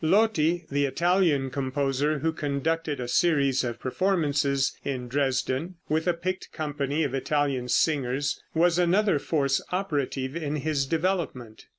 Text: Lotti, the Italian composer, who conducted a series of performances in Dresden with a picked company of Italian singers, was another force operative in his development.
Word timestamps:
Lotti, 0.03 0.65
the 0.71 0.85
Italian 0.85 1.51
composer, 1.51 2.17
who 2.17 2.33
conducted 2.33 2.99
a 2.99 3.07
series 3.07 3.63
of 3.63 3.79
performances 3.79 4.75
in 4.83 5.07
Dresden 5.07 5.75
with 5.89 6.07
a 6.07 6.13
picked 6.15 6.51
company 6.51 7.03
of 7.03 7.13
Italian 7.13 7.67
singers, 7.69 8.41
was 8.55 8.79
another 8.79 9.19
force 9.19 9.61
operative 9.71 10.35
in 10.35 10.55
his 10.55 10.87
development. 10.87 11.67